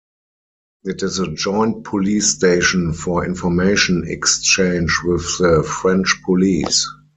[0.83, 6.87] It is a joint police station for information exchange with the French police.